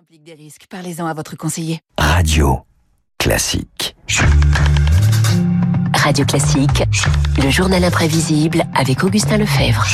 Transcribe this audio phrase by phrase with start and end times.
[0.00, 0.64] implique des risques.
[0.70, 1.80] Parlez-en à votre conseiller.
[1.98, 2.60] Radio
[3.18, 3.94] classique.
[5.92, 6.84] Radio Classique,
[7.36, 9.84] le journal imprévisible avec Augustin Lefebvre.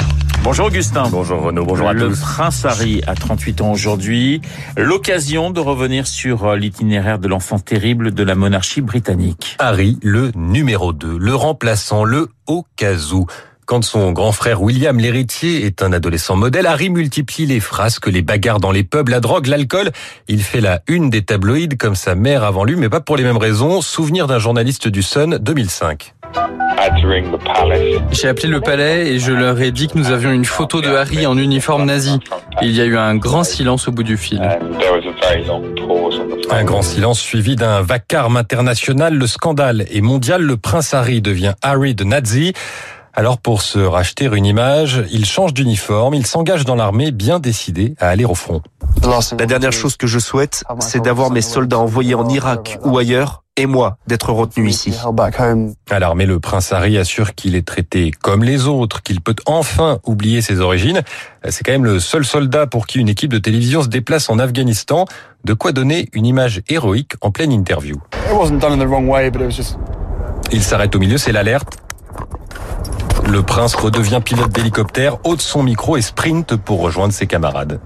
[0.45, 1.09] Bonjour Augustin.
[1.11, 2.21] Bonjour Renaud, bonjour à le tous.
[2.21, 4.43] prince Harry a 38 ans aujourd'hui.
[4.77, 9.57] L'occasion de revenir sur euh, l'itinéraire de l'enfant terrible de la monarchie britannique.
[9.59, 13.27] Harry, le numéro 2, le remplaçant, le au cas où.
[13.67, 18.23] Quand son grand frère William l'héritier est un adolescent modèle, Harry multiplie les frasques, les
[18.23, 19.91] bagarres dans les pubs, la drogue, l'alcool.
[20.29, 23.25] Il fait la une des tabloïds comme sa mère avant lui, mais pas pour les
[23.25, 23.81] mêmes raisons.
[23.81, 26.15] Souvenir d'un journaliste du Sun 2005.
[28.13, 30.89] J'ai appelé le palais et je leur ai dit que nous avions une photo de
[30.89, 32.21] Harry en uniforme nazi.
[32.63, 34.41] Il y a eu un grand silence au bout du fil.
[36.51, 39.15] Un grand silence suivi d'un vacarme international.
[39.15, 40.43] Le scandale est mondial.
[40.43, 42.53] Le prince Harry devient Harry de Nazi.
[43.19, 47.95] Alors pour se racheter une image, il change d'uniforme, il s'engage dans l'armée bien décidé
[47.99, 48.61] à aller au front.
[49.39, 53.43] La dernière chose que je souhaite, c'est d'avoir mes soldats envoyés en Irak ou ailleurs,
[53.57, 54.93] et moi d'être retenu ici.
[55.91, 59.99] À l'armée, le prince Harry assure qu'il est traité comme les autres, qu'il peut enfin
[60.05, 61.01] oublier ses origines.
[61.49, 64.39] C'est quand même le seul soldat pour qui une équipe de télévision se déplace en
[64.39, 65.07] Afghanistan.
[65.45, 67.97] De quoi donner une image héroïque en pleine interview.
[70.53, 71.79] Il s'arrête au milieu, c'est l'alerte.
[73.29, 77.81] Le prince redevient pilote d'hélicoptère, ôte son micro et sprint pour rejoindre ses camarades.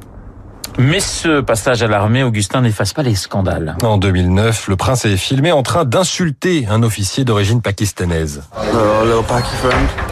[0.79, 3.77] Mais ce passage à l'armée, Augustin n'efface pas les scandales.
[3.83, 8.43] En 2009, le prince est filmé en train d'insulter un officier d'origine pakistanaise.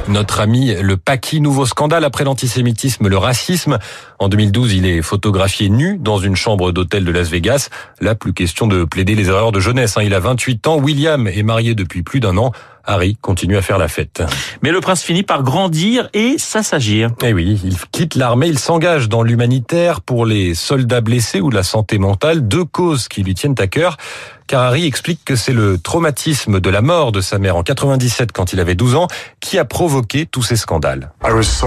[0.09, 3.79] Notre ami le Paki, nouveau scandale après l'antisémitisme, le racisme.
[4.19, 7.69] En 2012, il est photographié nu dans une chambre d'hôtel de Las Vegas.
[8.01, 9.97] Là, plus question de plaider les erreurs de jeunesse.
[9.97, 10.03] hein.
[10.03, 10.79] Il a 28 ans.
[10.79, 12.53] William est marié depuis plus d'un an.
[12.89, 14.23] Harry continue à faire la fête.
[14.63, 17.11] Mais le prince finit par grandir et s'assagir.
[17.23, 21.63] Eh oui, il quitte l'armée, il s'engage dans l'humanitaire pour les soldats blessés ou la
[21.63, 23.99] santé mentale, deux causes qui lui tiennent à cœur.
[24.47, 28.33] Car Harry explique que c'est le traumatisme de la mort de sa mère en 97
[28.33, 29.07] quand il avait 12 ans
[29.41, 31.13] qui a provoqué tous ces scandales.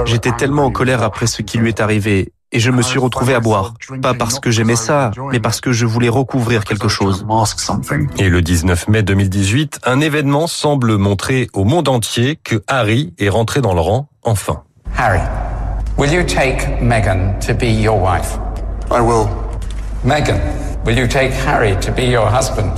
[0.06, 3.34] J'étais tellement en colère après ce qui lui est arrivé, et je me suis retrouvé
[3.34, 3.74] à boire.
[4.02, 7.26] Pas parce que j'aimais ça, mais parce que je voulais recouvrir quelque chose.
[8.18, 13.30] Et le 19 mai 2018, un événement semble montrer au monde entier que Harry est
[13.30, 14.64] rentré dans le rang, enfin.
[14.98, 15.22] Harry,
[15.98, 18.38] will you take Meghan to be your wife?
[18.92, 19.28] I will.
[20.04, 20.40] Meghan,
[20.86, 22.74] will you take Harry to be your husband?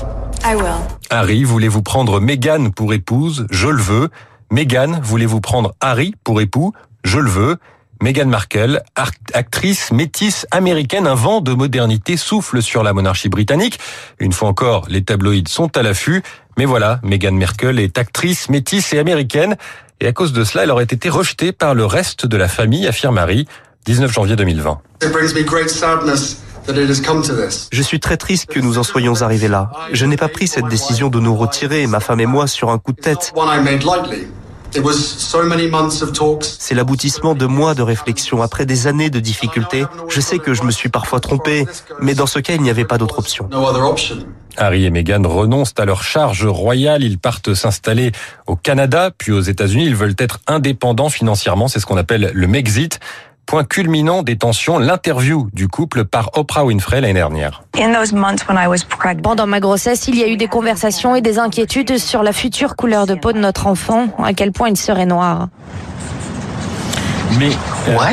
[0.46, 0.78] I will.
[1.10, 3.48] Harry, voulez-vous prendre Meghan pour épouse?
[3.50, 4.10] Je le veux.
[4.52, 6.74] Meghan, voulez-vous prendre Harry pour époux?
[7.04, 7.58] Je le veux.
[8.02, 13.80] Meghan Markle, ar- actrice métisse américaine, un vent de modernité souffle sur la monarchie britannique.
[14.20, 16.22] Une fois encore, les tabloïds sont à l'affût.
[16.58, 19.56] Mais voilà, Meghan Markle est actrice métisse et américaine.
[20.02, 22.88] Et à cause de cela, elle aurait été rejetée par le reste de la famille,
[22.88, 23.48] affirme Harry.
[23.86, 24.80] 19 janvier 2020.
[25.04, 27.68] It brings me great sadness that it has come to this.
[27.72, 29.72] Je suis très triste que nous en soyons arrivés là.
[29.92, 32.80] Je n'ai pas pris cette décision de nous retirer, ma femme et moi, sur un
[32.80, 33.34] coup de tête.
[34.76, 34.82] One I made lightly.
[34.82, 36.56] It was so many months of talks.
[36.60, 39.86] C'est l'aboutissement de mois de réflexion après des années de difficultés.
[40.10, 41.66] Je sais que je me suis parfois trompé,
[42.02, 43.50] mais dans ce cas, il n'y avait pas d'autre option.
[44.58, 47.04] Harry et Meghan renoncent à leur charge royale.
[47.04, 48.12] Ils partent s'installer
[48.46, 49.86] au Canada, puis aux États-Unis.
[49.86, 51.68] Ils veulent être indépendants financièrement.
[51.68, 53.00] C'est ce qu'on appelle le Mexit.
[53.53, 57.62] Point culminant des tensions, l'interview du couple par Oprah Winfrey l'année dernière.
[59.22, 62.75] Pendant ma grossesse, il y a eu des conversations et des inquiétudes sur la future
[62.75, 65.50] couleur de peau de notre enfant, à quel point il serait noir.
[67.38, 67.52] Mais
[67.90, 68.12] euh,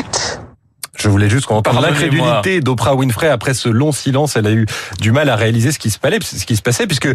[1.01, 4.35] Je voulais juste qu'on entende l'incrédulité d'Oprah Winfrey après ce long silence.
[4.35, 4.67] Elle a eu
[4.99, 7.09] du mal à réaliser ce qui se passait, ce qui se passait puisque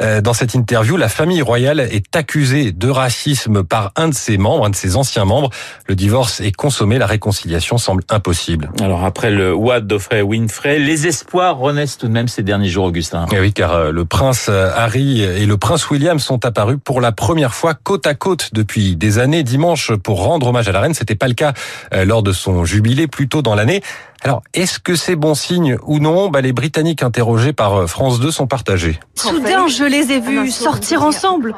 [0.00, 4.36] euh, dans cette interview, la famille royale est accusée de racisme par un de ses
[4.36, 5.48] membres, un de ses anciens membres.
[5.86, 8.70] Le divorce est consommé, la réconciliation semble impossible.
[8.80, 12.84] alors après le Watt d'Offray Winfrey, les espoirs renaissent tout de même ces derniers jours,
[12.84, 13.26] Augustin.
[13.32, 17.00] Et oui, car euh, le prince euh, Harry et le prince William sont apparus pour
[17.00, 20.80] la première fois côte à côte depuis des années dimanche pour rendre hommage à la
[20.80, 20.94] reine.
[20.94, 21.54] C'était pas le cas
[21.94, 23.82] euh, lors de son jubilé plus tôt dans l'année.
[24.22, 26.28] Alors, est-ce que c'est bon signe ou non?
[26.28, 29.00] Bah, Les Britanniques interrogés par euh, France 2 sont partagés.
[29.14, 31.54] Soudain, je les ai vus sortir ensemble.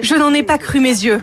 [0.00, 1.22] Je n'en ai pas cru mes yeux.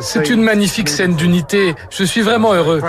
[0.00, 1.74] C'est une magnifique scène d'unité.
[1.90, 2.80] Je suis vraiment heureux.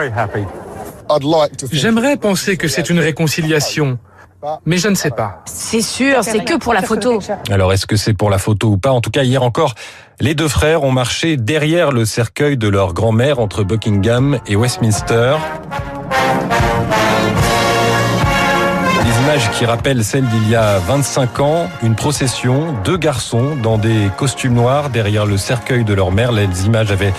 [1.72, 4.00] J'aimerais penser que c'est une réconciliation,
[4.66, 5.42] mais je ne sais pas.
[5.46, 7.20] C'est sûr, c'est que pour la photo.
[7.50, 8.92] Alors, est-ce que c'est pour la photo ou pas?
[8.92, 9.76] En tout cas, hier encore,
[10.20, 15.36] les deux frères ont marché derrière le cercueil de leur grand-mère entre Buckingham et Westminster.
[19.04, 23.78] Des images qui rappellent celles d'il y a 25 ans, une procession, deux garçons dans
[23.78, 26.32] des costumes noirs derrière le cercueil de leur mère.
[26.32, 27.14] Les images avaient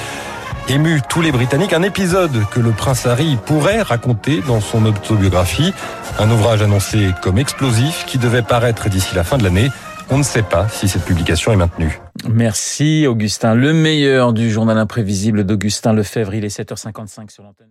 [0.69, 1.73] ému tous les Britanniques.
[1.73, 5.73] Un épisode que le prince Harry pourrait raconter dans son autobiographie.
[6.19, 9.71] Un ouvrage annoncé comme explosif qui devait paraître d'ici la fin de l'année.
[10.11, 12.01] On ne sait pas si cette publication est maintenue.
[12.29, 13.55] Merci Augustin.
[13.55, 16.35] Le meilleur du journal imprévisible d'Augustin Lefebvre.
[16.35, 17.67] Il est 7h55 sur l'antenne.